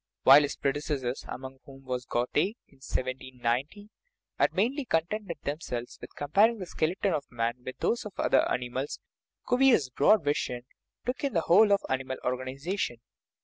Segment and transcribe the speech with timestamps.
[0.23, 2.07] While his predecessors among whom was.
[2.07, 2.33] Goethe
[2.65, 3.91] in 1790
[4.39, 8.71] had mainly contented themselves with comparing the skeleton of man with those of other ani
[8.71, 8.97] mals,
[9.47, 10.63] Cuvier's broader vision
[11.05, 12.97] took in the whole of the animal organization.